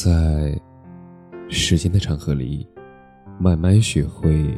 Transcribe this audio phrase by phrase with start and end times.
[0.00, 0.56] 在
[1.48, 2.64] 时间的长河里，
[3.36, 4.56] 慢慢学会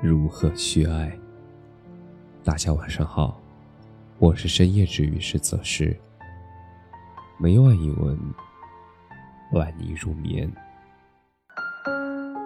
[0.00, 1.12] 如何去爱。
[2.44, 3.40] 大家晚上好，
[4.20, 5.98] 我是深夜治愈师泽师。
[7.40, 8.16] 每晚一文，
[9.52, 10.48] 伴你入眠。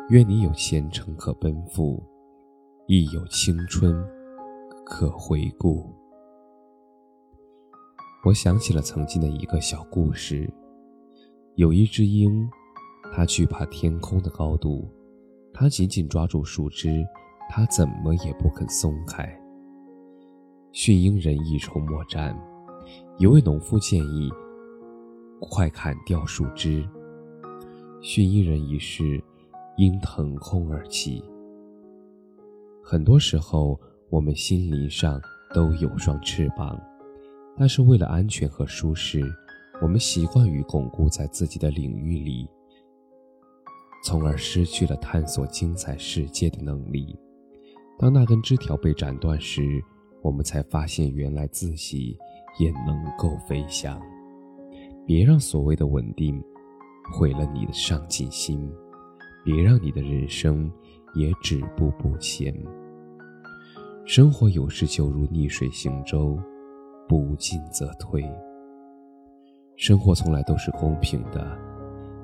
[0.08, 2.02] 愿你有前程可奔赴，
[2.86, 4.02] 亦有青春
[4.86, 5.94] 可回顾。
[8.24, 10.50] 我想起了曾经的一个小故事。
[11.56, 12.50] 有一只鹰，
[13.12, 14.90] 它惧怕天空的高度，
[15.52, 17.06] 它紧紧抓住树枝，
[17.48, 19.24] 它怎么也不肯松开。
[20.72, 22.36] 驯鹰人一筹莫展，
[23.18, 24.28] 一位农夫建议
[25.38, 26.84] ：“快砍掉树枝。”
[28.02, 29.22] 驯鹰人一试，
[29.76, 31.22] 鹰腾空而起。
[32.82, 33.78] 很多时候，
[34.10, 35.22] 我们心灵上
[35.54, 36.76] 都有双翅膀，
[37.56, 39.22] 但是为了安全和舒适。
[39.82, 42.48] 我们习惯于巩固在自己的领域里，
[44.04, 47.18] 从而失去了探索精彩世界的能力。
[47.98, 49.82] 当那根枝条被斩断时，
[50.22, 52.16] 我们才发现原来自己
[52.58, 54.00] 也能够飞翔。
[55.06, 56.42] 别让所谓的稳定
[57.12, 58.72] 毁了你的上进心，
[59.44, 60.70] 别让你的人生
[61.14, 62.54] 也止步不前。
[64.06, 66.38] 生活有时就如逆水行舟，
[67.08, 68.24] 不进则退。
[69.76, 71.44] 生活从来都是公平的，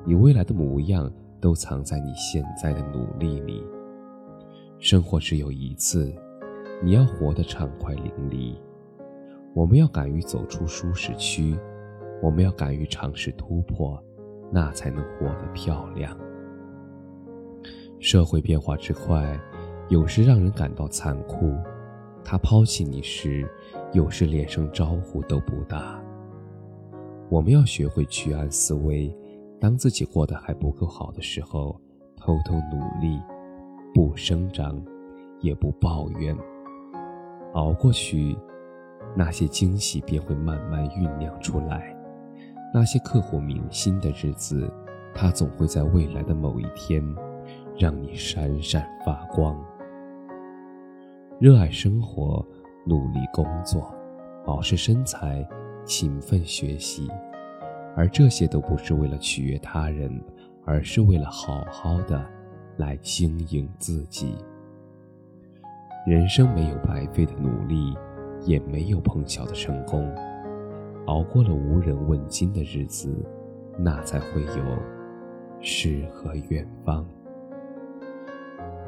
[0.05, 3.63] 你未来的模样都藏在你现在的努力里。
[4.79, 6.15] 生活只有一次，
[6.81, 8.57] 你要活得畅快淋漓。
[9.53, 11.59] 我们要敢于走出舒适区，
[12.23, 14.01] 我们要敢于尝试突破，
[14.53, 16.17] 那才能活得漂亮。
[17.99, 19.39] 社会变化之快，
[19.89, 21.57] 有时让人感到残酷。
[22.23, 23.45] 他抛弃你时，
[23.93, 26.01] 有时连声招呼都不打。
[27.31, 29.17] 我们要学会居安思危，
[29.61, 31.81] 当自己过得还不够好的时候，
[32.17, 33.23] 偷偷努力，
[33.95, 34.77] 不生长，
[35.39, 36.37] 也不抱怨，
[37.55, 38.37] 熬过去，
[39.15, 41.97] 那些惊喜便会慢慢酝酿出来。
[42.75, 44.69] 那些刻骨铭心的日子，
[45.15, 47.01] 它总会在未来的某一天，
[47.79, 49.57] 让你闪闪发光。
[51.39, 52.45] 热爱生活，
[52.85, 53.95] 努力工作，
[54.45, 55.49] 保持身材。
[55.91, 57.09] 勤奋学习，
[57.97, 60.09] 而这些都不是为了取悦他人，
[60.65, 62.25] 而是为了好好的
[62.77, 64.37] 来经营自己。
[66.07, 67.93] 人生没有白费的努力，
[68.47, 70.09] 也没有碰巧的成功。
[71.07, 73.13] 熬过了无人问津的日子，
[73.77, 74.79] 那才会有
[75.61, 77.05] 诗和远方。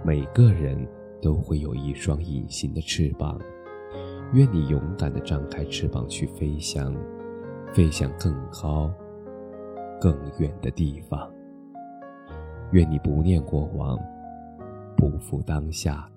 [0.04, 0.86] 每个人
[1.20, 3.40] 都会有一双隐形的翅膀。
[4.32, 6.96] 愿你勇敢地张开翅膀去飞翔，
[7.74, 8.90] 飞向更高、
[10.00, 11.30] 更远的地方。
[12.70, 13.98] 愿你不念过往，
[14.96, 16.08] 不负当下，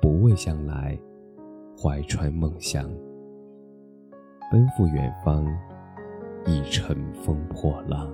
[0.00, 0.98] 不畏将来，
[1.80, 2.90] 怀揣梦想，
[4.50, 5.46] 奔赴远方，
[6.44, 8.12] 亦乘风破浪。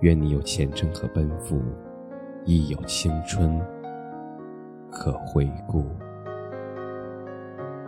[0.00, 1.60] 愿你有前程可奔赴，
[2.44, 3.60] 亦有青春
[4.92, 5.84] 可回顾。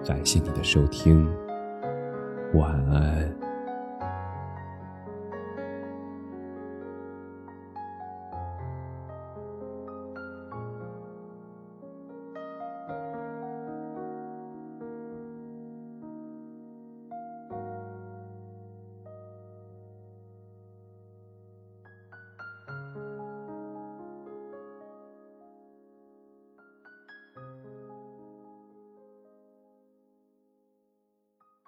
[0.06, 1.28] 感谢你的收听，
[2.54, 3.45] 晚安。